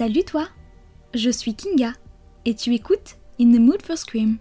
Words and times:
Salut 0.00 0.24
toi 0.24 0.48
Je 1.12 1.28
suis 1.28 1.54
Kinga 1.54 1.92
et 2.46 2.54
tu 2.54 2.72
écoutes 2.72 3.18
In 3.38 3.52
the 3.52 3.60
Mood 3.60 3.82
for 3.82 3.98
Scream. 3.98 4.38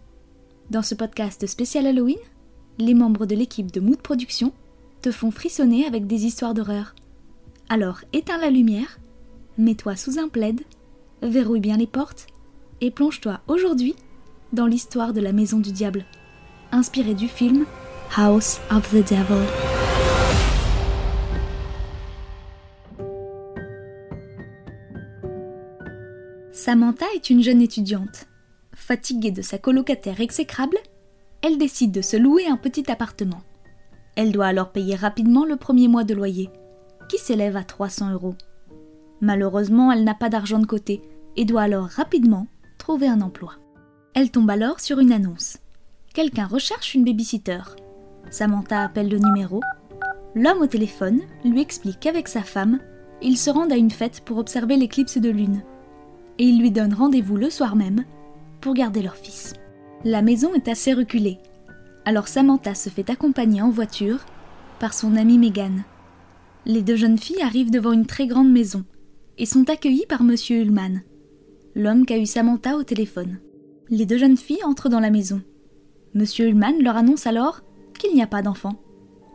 Dans 0.70 0.82
ce 0.82 0.96
podcast 0.96 1.46
spécial 1.48 1.86
Halloween, 1.86 2.16
les 2.78 2.94
membres 2.94 3.26
de 3.26 3.36
l'équipe 3.36 3.70
de 3.70 3.82
Mood 3.82 4.02
Production 4.02 4.54
te 5.02 5.12
font 5.12 5.32
frissonner 5.32 5.86
avec 5.86 6.08
des 6.08 6.26
histoires 6.26 6.54
d'horreur. 6.54 6.96
Alors 7.68 8.00
éteins 8.14 8.38
la 8.38 8.52
lumière, 8.52 9.00
mets-toi 9.58 9.98
sous 9.98 10.18
un 10.18 10.30
plaid, 10.30 10.62
verrouille 11.24 11.60
bien 11.60 11.76
les 11.76 11.88
portes 11.88 12.28
et 12.80 12.90
plonge-toi 12.90 13.42
aujourd'hui 13.50 13.96
dans 14.54 14.66
l'histoire 14.66 15.12
de 15.12 15.20
la 15.20 15.34
maison 15.34 15.60
du 15.60 15.74
diable, 15.74 16.06
inspirée 16.72 17.16
du 17.16 17.28
film 17.28 17.66
House 18.16 18.62
of 18.72 18.90
the 18.92 19.06
Devil. 19.10 19.69
Samantha 26.70 27.08
est 27.16 27.32
une 27.32 27.42
jeune 27.42 27.64
étudiante. 27.64 28.28
Fatiguée 28.76 29.32
de 29.32 29.42
sa 29.42 29.58
colocataire 29.58 30.22
exécrable, 30.22 30.78
elle 31.42 31.58
décide 31.58 31.92
de 31.92 32.04
se 32.04 32.16
louer 32.16 32.46
un 32.46 32.58
petit 32.58 32.92
appartement. 32.92 33.42
Elle 34.16 34.32
doit 34.32 34.46
alors 34.46 34.72
payer 34.72 34.94
rapidement 34.94 35.46
le 35.46 35.56
premier 35.56 35.88
mois 35.88 36.04
de 36.04 36.14
loyer, 36.14 36.52
qui 37.10 37.18
s'élève 37.18 37.56
à 37.56 37.64
300 37.64 38.12
euros. 38.12 38.36
Malheureusement, 39.20 39.92
elle 39.92 40.04
n'a 40.04 40.14
pas 40.14 40.30
d'argent 40.30 40.60
de 40.60 40.68
côté 40.68 41.02
et 41.36 41.44
doit 41.44 41.64
alors 41.64 41.88
rapidement 41.88 42.46
trouver 42.78 43.08
un 43.08 43.22
emploi. 43.22 43.56
Elle 44.14 44.30
tombe 44.30 44.52
alors 44.52 44.80
sur 44.80 45.00
une 45.00 45.12
annonce. 45.12 45.58
Quelqu'un 46.14 46.46
recherche 46.46 46.94
une 46.94 47.04
babysitter. 47.04 47.62
Samantha 48.30 48.84
appelle 48.84 49.10
le 49.10 49.18
numéro. 49.18 49.60
L'homme 50.36 50.62
au 50.62 50.68
téléphone 50.68 51.22
lui 51.44 51.62
explique 51.62 52.00
qu'avec 52.00 52.28
sa 52.28 52.44
femme, 52.44 52.78
ils 53.24 53.40
se 53.40 53.50
rendent 53.50 53.74
à 53.74 53.78
une 53.78 53.90
fête 53.90 54.22
pour 54.24 54.38
observer 54.38 54.78
l'éclipse 54.78 55.18
de 55.18 55.32
lune 55.32 55.64
et 56.40 56.44
il 56.44 56.60
lui 56.60 56.72
donne 56.72 56.94
rendez-vous 56.94 57.38
le 57.38 57.50
soir 57.50 57.76
même 57.76 58.06
pour 58.62 58.74
garder 58.74 59.02
leur 59.02 59.16
fils. 59.16 59.54
La 60.04 60.22
maison 60.22 60.54
est 60.54 60.68
assez 60.68 60.94
reculée, 60.94 61.38
alors 62.06 62.28
Samantha 62.28 62.74
se 62.74 62.90
fait 62.90 63.10
accompagner 63.10 63.62
en 63.62 63.70
voiture 63.70 64.26
par 64.80 64.94
son 64.94 65.16
amie 65.16 65.38
Megan. 65.38 65.84
Les 66.66 66.82
deux 66.82 66.96
jeunes 66.96 67.18
filles 67.18 67.42
arrivent 67.42 67.72
devant 67.72 67.92
une 67.92 68.06
très 68.06 68.26
grande 68.26 68.52
maison 68.52 68.84
et 69.38 69.46
sont 69.46 69.70
accueillies 69.70 70.06
par 70.08 70.24
Monsieur 70.24 70.62
Ullman, 70.62 71.02
l'homme 71.76 72.06
qu'a 72.06 72.18
eu 72.18 72.26
Samantha 72.26 72.78
au 72.78 72.84
téléphone. 72.84 73.40
Les 73.90 74.06
deux 74.06 74.18
jeunes 74.18 74.38
filles 74.38 74.64
entrent 74.64 74.90
dans 74.90 75.00
la 75.00 75.10
maison. 75.10 75.42
Monsieur 76.14 76.48
Ullman 76.48 76.82
leur 76.82 76.96
annonce 76.96 77.28
alors 77.28 77.62
qu'il 77.98 78.14
n'y 78.14 78.22
a 78.22 78.28
pas 78.28 78.42
d'enfant. 78.42 78.82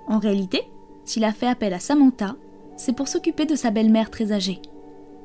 En 0.08 0.18
réalité, 0.18 0.62
s'il 1.04 1.24
a 1.24 1.32
fait 1.32 1.46
appel 1.46 1.74
à 1.74 1.78
Samantha, 1.78 2.36
c'est 2.76 2.96
pour 2.96 3.08
s'occuper 3.08 3.46
de 3.46 3.54
sa 3.54 3.70
belle-mère 3.70 4.10
très 4.10 4.32
âgée. 4.32 4.60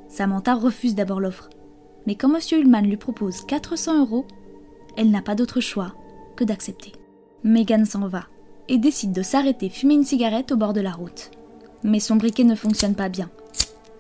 Samantha 0.08 0.56
refuse 0.56 0.96
d'abord 0.96 1.20
l'offre, 1.20 1.50
mais 2.10 2.16
quand 2.16 2.34
M. 2.34 2.42
Ullman 2.60 2.82
lui 2.82 2.98
propose 2.98 3.42
400 3.42 4.00
euros, 4.00 4.26
elle 4.98 5.12
n'a 5.12 5.22
pas 5.22 5.36
d'autre 5.36 5.62
choix 5.62 5.94
que 6.36 6.44
d'accepter. 6.44 6.94
Megan 7.44 7.86
s'en 7.86 8.08
va 8.08 8.24
et 8.68 8.80
décide 8.80 9.12
de 9.12 9.22
s'arrêter 9.22 9.70
fumer 9.70 9.94
une 9.94 10.04
cigarette 10.04 10.52
au 10.52 10.58
bord 10.58 10.74
de 10.74 10.82
la 10.82 10.92
route. 10.92 11.30
Mais 11.84 12.00
son 12.00 12.16
briquet 12.16 12.46
ne 12.46 12.56
fonctionne 12.56 12.96
pas 12.96 13.10
bien. 13.10 13.30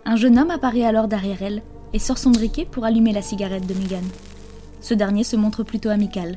Un 0.05 0.15
jeune 0.15 0.39
homme 0.39 0.49
apparaît 0.49 0.85
alors 0.85 1.07
derrière 1.07 1.43
elle 1.43 1.61
et 1.93 1.99
sort 1.99 2.17
son 2.17 2.31
briquet 2.31 2.65
pour 2.65 2.83
allumer 2.83 3.13
la 3.13 3.21
cigarette 3.21 3.67
de 3.67 3.75
Megan. 3.75 4.05
Ce 4.81 4.95
dernier 4.95 5.23
se 5.23 5.35
montre 5.35 5.61
plutôt 5.61 5.89
amical. 5.89 6.35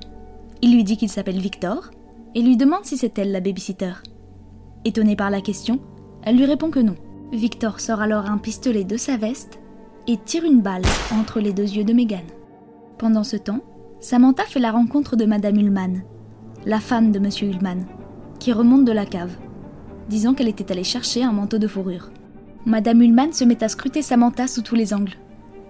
Il 0.60 0.74
lui 0.74 0.84
dit 0.84 0.98
qu'il 0.98 1.08
s'appelle 1.08 1.40
Victor 1.40 1.90
et 2.34 2.42
lui 2.42 2.58
demande 2.58 2.84
si 2.84 2.98
c'est 2.98 3.18
elle 3.18 3.32
la 3.32 3.40
babysitter. 3.40 3.94
Étonnée 4.84 5.16
par 5.16 5.30
la 5.30 5.40
question, 5.40 5.80
elle 6.22 6.36
lui 6.36 6.44
répond 6.44 6.68
que 6.68 6.80
non. 6.80 6.96
Victor 7.32 7.80
sort 7.80 8.02
alors 8.02 8.26
un 8.26 8.36
pistolet 8.36 8.84
de 8.84 8.98
sa 8.98 9.16
veste 9.16 9.58
et 10.08 10.16
tire 10.16 10.44
une 10.44 10.60
balle 10.60 10.82
entre 11.12 11.40
les 11.40 11.52
deux 11.52 11.62
yeux 11.62 11.84
de 11.84 11.92
Megan. 11.92 12.24
Pendant 12.98 13.24
ce 13.24 13.36
temps, 13.36 13.60
Samantha 14.00 14.44
fait 14.44 14.60
la 14.60 14.72
rencontre 14.72 15.16
de 15.16 15.24
Madame 15.24 15.56
Ullman, 15.56 16.02
la 16.66 16.80
femme 16.80 17.12
de 17.12 17.18
Monsieur 17.18 17.48
Ullman, 17.48 17.86
qui 18.38 18.52
remonte 18.52 18.84
de 18.84 18.92
la 18.92 19.06
cave, 19.06 19.36
disant 20.08 20.34
qu'elle 20.34 20.48
était 20.48 20.72
allée 20.72 20.84
chercher 20.84 21.22
un 21.22 21.32
manteau 21.32 21.58
de 21.58 21.68
fourrure. 21.68 22.10
Madame 22.66 23.02
Ullman 23.02 23.32
se 23.32 23.44
met 23.44 23.62
à 23.62 23.68
scruter 23.68 24.02
Samantha 24.02 24.46
sous 24.46 24.62
tous 24.62 24.74
les 24.74 24.92
angles, 24.92 25.16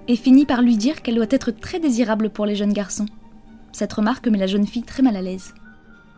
et 0.09 0.17
finit 0.17 0.47
par 0.47 0.62
lui 0.62 0.77
dire 0.77 1.03
qu'elle 1.03 1.15
doit 1.15 1.27
être 1.31 1.51
très 1.51 1.79
désirable 1.79 2.31
pour 2.31 2.47
les 2.47 2.56
jeunes 2.56 2.73
garçons. 2.73 3.06
Cette 3.73 3.93
remarque 3.93 4.29
met 4.29 4.39
la 4.39 4.47
jeune 4.47 4.67
fille 4.67 4.83
très 4.83 5.03
mal 5.03 5.17
à 5.17 5.23
l'aise. 5.23 5.55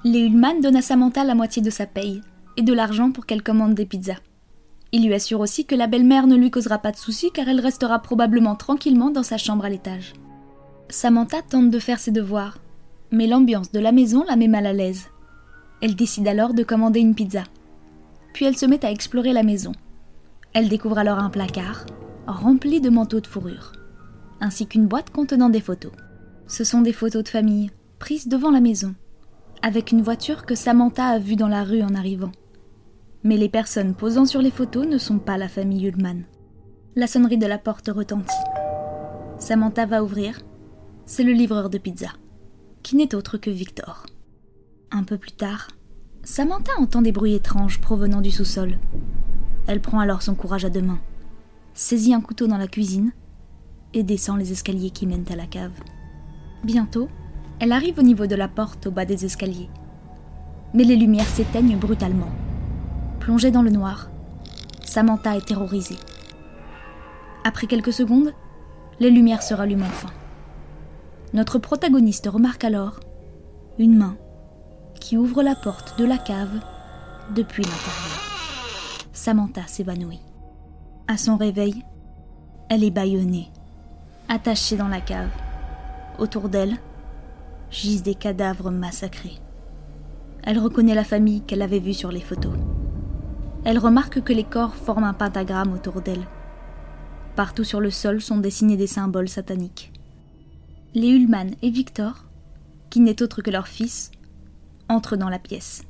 Les 0.04 0.20
Ullman 0.20 0.60
donnent 0.60 0.76
à 0.76 0.82
Samantha 0.82 1.24
la 1.24 1.34
moitié 1.34 1.62
de 1.62 1.70
sa 1.70 1.86
paye, 1.86 2.20
et 2.56 2.62
de 2.62 2.72
l'argent 2.72 3.10
pour 3.10 3.26
qu'elle 3.26 3.42
commande 3.42 3.74
des 3.74 3.86
pizzas. 3.86 4.20
Il 4.96 5.04
lui 5.04 5.14
assure 5.14 5.40
aussi 5.40 5.64
que 5.64 5.74
la 5.74 5.88
belle-mère 5.88 6.28
ne 6.28 6.36
lui 6.36 6.52
causera 6.52 6.78
pas 6.78 6.92
de 6.92 6.96
soucis 6.96 7.32
car 7.32 7.48
elle 7.48 7.58
restera 7.58 7.98
probablement 7.98 8.54
tranquillement 8.54 9.10
dans 9.10 9.24
sa 9.24 9.38
chambre 9.38 9.64
à 9.64 9.68
l'étage. 9.68 10.12
Samantha 10.88 11.42
tente 11.42 11.68
de 11.68 11.80
faire 11.80 11.98
ses 11.98 12.12
devoirs, 12.12 12.58
mais 13.10 13.26
l'ambiance 13.26 13.72
de 13.72 13.80
la 13.80 13.90
maison 13.90 14.24
la 14.28 14.36
met 14.36 14.46
mal 14.46 14.66
à 14.66 14.72
l'aise. 14.72 15.08
Elle 15.82 15.96
décide 15.96 16.28
alors 16.28 16.54
de 16.54 16.62
commander 16.62 17.00
une 17.00 17.16
pizza. 17.16 17.42
Puis 18.34 18.44
elle 18.44 18.56
se 18.56 18.66
met 18.66 18.84
à 18.84 18.92
explorer 18.92 19.32
la 19.32 19.42
maison. 19.42 19.72
Elle 20.52 20.68
découvre 20.68 20.98
alors 20.98 21.18
un 21.18 21.30
placard 21.30 21.86
rempli 22.28 22.80
de 22.80 22.88
manteaux 22.88 23.20
de 23.20 23.26
fourrure, 23.26 23.72
ainsi 24.40 24.68
qu'une 24.68 24.86
boîte 24.86 25.10
contenant 25.10 25.50
des 25.50 25.60
photos. 25.60 25.90
Ce 26.46 26.62
sont 26.62 26.82
des 26.82 26.92
photos 26.92 27.24
de 27.24 27.28
famille, 27.28 27.72
prises 27.98 28.28
devant 28.28 28.52
la 28.52 28.60
maison, 28.60 28.94
avec 29.60 29.90
une 29.90 30.02
voiture 30.02 30.46
que 30.46 30.54
Samantha 30.54 31.06
a 31.08 31.18
vue 31.18 31.34
dans 31.34 31.48
la 31.48 31.64
rue 31.64 31.82
en 31.82 31.96
arrivant 31.96 32.30
mais 33.24 33.38
les 33.38 33.48
personnes 33.48 33.94
posant 33.94 34.26
sur 34.26 34.42
les 34.42 34.50
photos 34.50 34.86
ne 34.86 34.98
sont 34.98 35.18
pas 35.18 35.38
la 35.38 35.48
famille 35.48 35.86
Ullman. 35.86 36.24
La 36.94 37.06
sonnerie 37.06 37.38
de 37.38 37.46
la 37.46 37.58
porte 37.58 37.88
retentit. 37.88 38.36
Samantha 39.38 39.86
va 39.86 40.04
ouvrir. 40.04 40.42
C'est 41.06 41.24
le 41.24 41.32
livreur 41.32 41.70
de 41.70 41.78
pizza, 41.78 42.10
qui 42.82 42.96
n'est 42.96 43.14
autre 43.14 43.38
que 43.38 43.50
Victor. 43.50 44.06
Un 44.90 45.02
peu 45.02 45.18
plus 45.18 45.32
tard, 45.32 45.68
Samantha 46.22 46.72
entend 46.78 47.02
des 47.02 47.12
bruits 47.12 47.34
étranges 47.34 47.80
provenant 47.80 48.20
du 48.20 48.30
sous-sol. 48.30 48.78
Elle 49.66 49.80
prend 49.80 50.00
alors 50.00 50.22
son 50.22 50.34
courage 50.34 50.64
à 50.64 50.70
deux 50.70 50.82
mains, 50.82 51.00
saisit 51.72 52.14
un 52.14 52.20
couteau 52.20 52.46
dans 52.46 52.58
la 52.58 52.68
cuisine 52.68 53.12
et 53.94 54.02
descend 54.02 54.38
les 54.38 54.52
escaliers 54.52 54.90
qui 54.90 55.06
mènent 55.06 55.30
à 55.30 55.36
la 55.36 55.46
cave. 55.46 55.72
Bientôt, 56.62 57.08
elle 57.58 57.72
arrive 57.72 57.98
au 57.98 58.02
niveau 58.02 58.26
de 58.26 58.34
la 58.34 58.48
porte 58.48 58.86
au 58.86 58.90
bas 58.90 59.04
des 59.04 59.24
escaliers. 59.24 59.70
Mais 60.74 60.84
les 60.84 60.96
lumières 60.96 61.28
s'éteignent 61.28 61.76
brutalement 61.76 62.30
plongée 63.24 63.50
dans 63.50 63.62
le 63.62 63.70
noir. 63.70 64.10
Samantha 64.84 65.34
est 65.34 65.46
terrorisée. 65.46 65.96
Après 67.42 67.66
quelques 67.66 67.92
secondes, 67.92 68.34
les 69.00 69.08
lumières 69.08 69.42
se 69.42 69.54
rallument 69.54 69.86
enfin. 69.86 70.10
Notre 71.32 71.58
protagoniste 71.58 72.26
remarque 72.26 72.64
alors 72.64 73.00
une 73.78 73.96
main 73.96 74.18
qui 75.00 75.16
ouvre 75.16 75.42
la 75.42 75.54
porte 75.54 75.98
de 75.98 76.04
la 76.04 76.18
cave 76.18 76.60
depuis 77.34 77.62
l'intérieur. 77.62 78.20
Samantha 79.14 79.62
s'évanouit. 79.68 80.20
À 81.08 81.16
son 81.16 81.38
réveil, 81.38 81.82
elle 82.68 82.84
est 82.84 82.90
bâillonnée, 82.90 83.50
attachée 84.28 84.76
dans 84.76 84.88
la 84.88 85.00
cave. 85.00 85.30
Autour 86.18 86.50
d'elle 86.50 86.76
gisent 87.70 88.02
des 88.02 88.16
cadavres 88.16 88.70
massacrés. 88.70 89.38
Elle 90.42 90.58
reconnaît 90.58 90.94
la 90.94 91.04
famille 91.04 91.40
qu'elle 91.40 91.62
avait 91.62 91.78
vue 91.78 91.94
sur 91.94 92.12
les 92.12 92.20
photos 92.20 92.52
elle 93.64 93.78
remarque 93.78 94.22
que 94.22 94.32
les 94.32 94.44
corps 94.44 94.74
forment 94.74 95.04
un 95.04 95.14
pentagramme 95.14 95.72
autour 95.72 96.02
d'elle. 96.02 96.26
Partout 97.34 97.64
sur 97.64 97.80
le 97.80 97.90
sol 97.90 98.20
sont 98.20 98.36
dessinés 98.36 98.76
des 98.76 98.86
symboles 98.86 99.28
sataniques. 99.28 99.92
Les 100.94 101.08
Ullman 101.08 101.50
et 101.62 101.70
Victor, 101.70 102.26
qui 102.90 103.00
n'est 103.00 103.22
autre 103.22 103.42
que 103.42 103.50
leur 103.50 103.66
fils, 103.66 104.10
entrent 104.88 105.16
dans 105.16 105.28
la 105.28 105.38
pièce. 105.38 105.82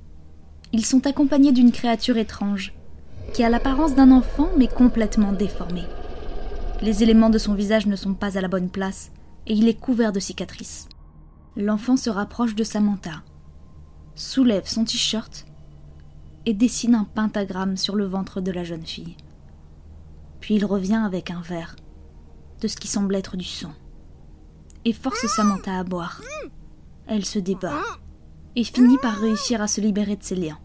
Ils 0.73 0.87
sont 0.87 1.07
accompagnés 1.07 1.53
d'une 1.53 1.73
créature 1.73 2.17
étrange, 2.17 2.73
qui 3.33 3.43
a 3.45 3.51
l'apparence 3.51 3.95
d'un 3.95 4.11
enfant 4.11 4.51
mais 4.57 4.69
complètement 4.69 5.33
déformé. 5.33 5.83
Les 6.81 7.03
éléments 7.03 7.31
de 7.31 7.39
son 7.39 7.55
visage 7.55 7.87
ne 7.87 7.97
sont 7.97 8.15
pas 8.15 8.39
à 8.39 8.41
la 8.41 8.49
bonne 8.49 8.71
place 8.71 9.11
et 9.47 9.55
il 9.55 9.69
est 9.69 9.79
couvert 9.79 10.13
de 10.13 10.21
cicatrices. 10.21 10.89
L'enfant 11.57 11.97
se 11.97 12.11
rapproche 12.11 12.55
de 12.55 12.65
Samantha, 12.65 13.23
soulève 14.15 14.67
son 14.67 14.85
t-shirt 14.85 15.47
et 16.47 16.55
dessine 16.55 16.95
un 16.95 17.05
pentagramme 17.05 17.77
sur 17.77 17.97
le 17.97 18.05
ventre 18.05 18.41
de 18.41 18.53
la 18.53 18.65
jeune 18.65 18.87
fille. 18.87 19.17
Puis 20.41 20.57
il 20.57 20.65
revient 20.65 21.03
avec 21.05 21.31
un 21.31 21.41
verre, 21.41 21.77
de 22.61 22.69
ce 22.69 22.77
qui 22.77 22.89
semble 22.89 23.15
être 23.15 23.37
du 23.37 23.45
sang, 23.45 23.73
et 24.85 24.93
force 24.93 25.27
Samantha 25.27 25.79
à 25.79 25.85
boire. 25.85 26.21
Elle 27.07 27.25
se 27.25 27.39
débat 27.39 27.83
et 28.57 28.65
finit 28.65 28.99
par 28.99 29.17
réussir 29.17 29.61
à 29.63 29.69
se 29.69 29.81
libérer 29.81 30.17
de 30.17 30.23
ses 30.23 30.37
liens. 30.37 30.59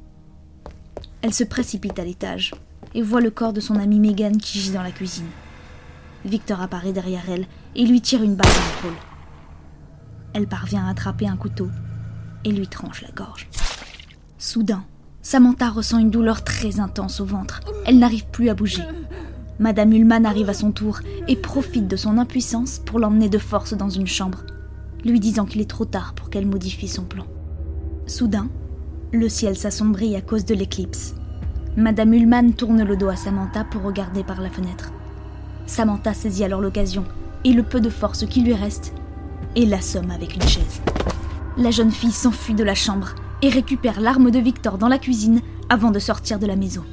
Elle 1.21 1.33
se 1.33 1.43
précipite 1.43 1.99
à 1.99 2.05
l'étage 2.05 2.53
et 2.93 3.01
voit 3.01 3.21
le 3.21 3.31
corps 3.31 3.53
de 3.53 3.59
son 3.59 3.75
amie 3.75 3.99
Megan 3.99 4.37
qui 4.37 4.59
gît 4.59 4.71
dans 4.71 4.83
la 4.83 4.91
cuisine. 4.91 5.29
Victor 6.25 6.61
apparaît 6.61 6.93
derrière 6.93 7.29
elle 7.29 7.47
et 7.75 7.85
lui 7.85 8.01
tire 8.01 8.23
une 8.23 8.35
balle 8.35 8.47
dans 8.47 8.87
l'épaule. 8.87 9.01
Elle 10.33 10.47
parvient 10.47 10.85
à 10.85 10.91
attraper 10.91 11.27
un 11.27 11.37
couteau 11.37 11.69
et 12.43 12.51
lui 12.51 12.67
tranche 12.67 13.01
la 13.01 13.11
gorge. 13.11 13.49
Soudain, 14.37 14.85
Samantha 15.21 15.69
ressent 15.69 15.97
une 15.97 16.11
douleur 16.11 16.43
très 16.43 16.79
intense 16.79 17.19
au 17.19 17.25
ventre. 17.25 17.59
Elle 17.85 17.99
n'arrive 17.99 18.25
plus 18.27 18.49
à 18.49 18.53
bouger. 18.53 18.83
Madame 19.59 19.91
Ullman 19.91 20.25
arrive 20.25 20.49
à 20.49 20.53
son 20.53 20.71
tour 20.71 21.01
et 21.27 21.35
profite 21.35 21.87
de 21.87 21.97
son 21.97 22.17
impuissance 22.17 22.79
pour 22.85 22.99
l'emmener 22.99 23.27
de 23.27 23.37
force 23.37 23.73
dans 23.73 23.89
une 23.89 24.07
chambre, 24.07 24.43
lui 25.03 25.19
disant 25.19 25.45
qu'il 25.45 25.59
est 25.59 25.69
trop 25.69 25.83
tard 25.83 26.13
pour 26.13 26.29
qu'elle 26.29 26.47
modifie 26.47 26.87
son 26.87 27.03
plan. 27.03 27.25
Soudain, 28.07 28.47
le 29.11 29.27
ciel 29.27 29.57
s'assombrit 29.57 30.15
à 30.15 30.21
cause 30.21 30.45
de 30.45 30.55
l'éclipse. 30.55 31.15
Madame 31.75 32.13
Ullman 32.13 32.53
tourne 32.53 32.83
le 32.83 32.95
dos 32.95 33.09
à 33.09 33.17
Samantha 33.17 33.65
pour 33.65 33.83
regarder 33.83 34.23
par 34.23 34.39
la 34.39 34.49
fenêtre. 34.49 34.93
Samantha 35.65 36.13
saisit 36.13 36.45
alors 36.45 36.61
l'occasion 36.61 37.03
et 37.43 37.51
le 37.51 37.63
peu 37.63 37.81
de 37.81 37.89
force 37.89 38.25
qui 38.25 38.41
lui 38.41 38.53
reste 38.53 38.93
et 39.55 39.65
l'assomme 39.65 40.11
avec 40.11 40.35
une 40.35 40.47
chaise. 40.47 40.81
La 41.57 41.71
jeune 41.71 41.91
fille 41.91 42.11
s'enfuit 42.11 42.55
de 42.55 42.63
la 42.63 42.75
chambre 42.75 43.15
et 43.41 43.49
récupère 43.49 44.01
l'arme 44.01 44.31
de 44.31 44.39
Victor 44.39 44.77
dans 44.77 44.87
la 44.87 44.97
cuisine 44.97 45.41
avant 45.69 45.91
de 45.91 45.99
sortir 45.99 46.39
de 46.39 46.47
la 46.47 46.55
maison. 46.55 46.83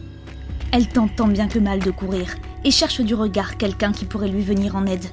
Elle 0.72 0.88
tente 0.88 1.16
tant 1.16 1.28
bien 1.28 1.48
que 1.48 1.58
mal 1.58 1.78
de 1.81 1.90
courir 1.90 2.34
et 2.64 2.70
cherche 2.70 3.00
du 3.00 3.14
regard 3.14 3.56
quelqu'un 3.56 3.93
qui 3.93 4.04
pourrait 4.04 4.28
lui 4.28 4.43
venir 4.43 4.76
en 4.76 4.87
aide. 4.87 5.06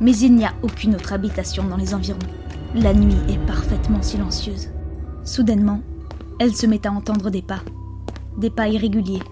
Mais 0.00 0.16
il 0.16 0.34
n'y 0.34 0.44
a 0.44 0.52
aucune 0.62 0.94
autre 0.94 1.12
habitation 1.12 1.64
dans 1.64 1.76
les 1.76 1.94
environs. 1.94 2.18
La 2.74 2.92
nuit 2.92 3.16
est 3.28 3.46
parfaitement 3.46 4.02
silencieuse. 4.02 4.68
Soudainement, 5.24 5.80
elle 6.38 6.54
se 6.54 6.66
met 6.66 6.86
à 6.86 6.92
entendre 6.92 7.30
des 7.30 7.42
pas. 7.42 7.60
Des 8.36 8.50
pas 8.50 8.68
irréguliers, 8.68 9.22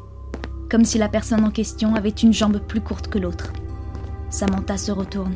comme 0.71 0.85
si 0.85 0.99
la 0.99 1.09
personne 1.09 1.45
en 1.45 1.51
question 1.51 1.95
avait 1.95 2.09
une 2.09 2.33
jambe 2.33 2.59
plus 2.59 2.81
courte 2.81 3.09
que 3.09 3.19
l'autre. 3.19 3.53
Samantha 4.31 4.77
se 4.77 4.91
retourne 4.91 5.35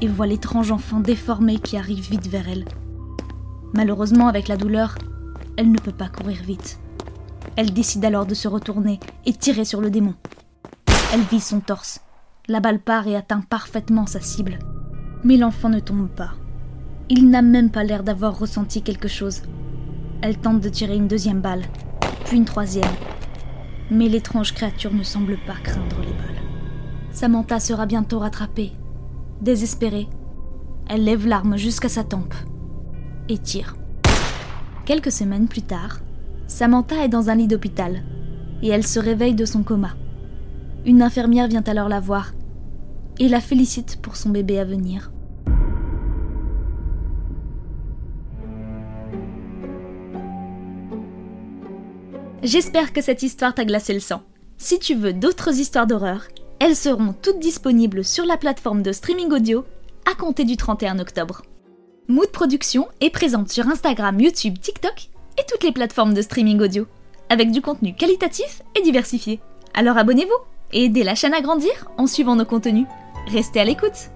et 0.00 0.06
voit 0.06 0.26
l'étrange 0.26 0.70
enfant 0.70 1.00
déformé 1.00 1.58
qui 1.58 1.76
arrive 1.76 2.08
vite 2.10 2.28
vers 2.28 2.48
elle. 2.48 2.64
Malheureusement, 3.74 4.28
avec 4.28 4.48
la 4.48 4.56
douleur, 4.56 4.96
elle 5.56 5.70
ne 5.70 5.78
peut 5.78 5.92
pas 5.92 6.08
courir 6.08 6.42
vite. 6.42 6.78
Elle 7.56 7.72
décide 7.72 8.04
alors 8.04 8.26
de 8.26 8.34
se 8.34 8.48
retourner 8.48 9.00
et 9.26 9.32
tirer 9.32 9.64
sur 9.64 9.80
le 9.80 9.90
démon. 9.90 10.14
Elle 11.12 11.22
vise 11.22 11.44
son 11.44 11.60
torse. 11.60 12.00
La 12.48 12.60
balle 12.60 12.80
part 12.80 13.06
et 13.06 13.16
atteint 13.16 13.42
parfaitement 13.42 14.06
sa 14.06 14.20
cible. 14.20 14.58
Mais 15.24 15.36
l'enfant 15.36 15.68
ne 15.68 15.80
tombe 15.80 16.08
pas. 16.08 16.32
Il 17.08 17.28
n'a 17.28 17.42
même 17.42 17.70
pas 17.70 17.84
l'air 17.84 18.02
d'avoir 18.02 18.38
ressenti 18.38 18.82
quelque 18.82 19.08
chose. 19.08 19.42
Elle 20.22 20.38
tente 20.38 20.60
de 20.60 20.68
tirer 20.68 20.96
une 20.96 21.08
deuxième 21.08 21.40
balle, 21.40 21.64
puis 22.24 22.38
une 22.38 22.44
troisième. 22.44 22.84
Mais 23.90 24.08
l'étrange 24.08 24.54
créature 24.54 24.94
ne 24.94 25.02
semble 25.02 25.36
pas 25.46 25.56
craindre 25.62 26.00
les 26.00 26.12
balles. 26.12 26.42
Samantha 27.10 27.60
sera 27.60 27.86
bientôt 27.86 28.20
rattrapée. 28.20 28.72
Désespérée, 29.40 30.08
elle 30.88 31.04
lève 31.04 31.26
l'arme 31.26 31.56
jusqu'à 31.56 31.88
sa 31.88 32.04
tempe 32.04 32.34
et 33.28 33.38
tire. 33.38 33.76
Quelques 34.92 35.10
semaines 35.10 35.48
plus 35.48 35.62
tard, 35.62 36.00
Samantha 36.48 37.02
est 37.02 37.08
dans 37.08 37.30
un 37.30 37.34
lit 37.34 37.48
d'hôpital 37.48 38.02
et 38.62 38.68
elle 38.68 38.86
se 38.86 38.98
réveille 38.98 39.32
de 39.32 39.46
son 39.46 39.62
coma. 39.62 39.96
Une 40.84 41.00
infirmière 41.00 41.48
vient 41.48 41.62
alors 41.62 41.88
la 41.88 41.98
voir 41.98 42.34
et 43.18 43.28
la 43.28 43.40
félicite 43.40 44.02
pour 44.02 44.16
son 44.16 44.28
bébé 44.28 44.58
à 44.58 44.66
venir. 44.66 45.10
J'espère 52.42 52.92
que 52.92 53.00
cette 53.00 53.22
histoire 53.22 53.54
t'a 53.54 53.64
glacé 53.64 53.94
le 53.94 54.00
sang. 54.00 54.20
Si 54.58 54.78
tu 54.78 54.94
veux 54.94 55.14
d'autres 55.14 55.58
histoires 55.58 55.86
d'horreur, 55.86 56.28
elles 56.58 56.76
seront 56.76 57.14
toutes 57.14 57.38
disponibles 57.38 58.04
sur 58.04 58.26
la 58.26 58.36
plateforme 58.36 58.82
de 58.82 58.92
streaming 58.92 59.32
audio 59.32 59.64
à 60.04 60.14
compter 60.14 60.44
du 60.44 60.58
31 60.58 60.98
octobre. 60.98 61.40
Mood 62.12 62.28
Production 62.28 62.88
est 63.00 63.08
présente 63.08 63.48
sur 63.48 63.66
Instagram, 63.68 64.20
YouTube, 64.20 64.58
TikTok 64.60 65.08
et 65.38 65.46
toutes 65.48 65.64
les 65.64 65.72
plateformes 65.72 66.12
de 66.12 66.20
streaming 66.20 66.60
audio, 66.60 66.86
avec 67.30 67.50
du 67.50 67.62
contenu 67.62 67.94
qualitatif 67.94 68.60
et 68.76 68.82
diversifié. 68.82 69.40
Alors 69.72 69.96
abonnez-vous 69.96 70.30
et 70.74 70.84
aidez 70.84 71.04
la 71.04 71.14
chaîne 71.14 71.32
à 71.32 71.40
grandir 71.40 71.90
en 71.96 72.06
suivant 72.06 72.36
nos 72.36 72.44
contenus. 72.44 72.84
Restez 73.28 73.60
à 73.60 73.64
l'écoute 73.64 74.10